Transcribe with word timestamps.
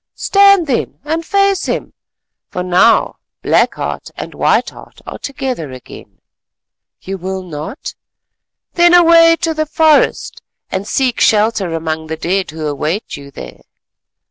Stand 0.15 0.65
then 0.65 0.97
and 1.03 1.23
face 1.23 1.65
him, 1.67 1.93
for 2.49 2.63
now 2.63 3.17
Black 3.43 3.75
Heart 3.75 4.09
and 4.15 4.33
White 4.33 4.71
Heart 4.71 4.99
are 5.05 5.19
together 5.19 5.71
again. 5.71 6.17
You 7.01 7.19
will 7.19 7.43
not? 7.43 7.93
Then 8.73 8.95
away 8.95 9.35
to 9.41 9.53
the 9.53 9.67
forest 9.67 10.41
and 10.71 10.87
seek 10.87 11.19
shelter 11.21 11.75
among 11.75 12.07
the 12.07 12.17
dead 12.17 12.49
who 12.49 12.65
await 12.65 13.15
you 13.15 13.29
there. 13.29 13.61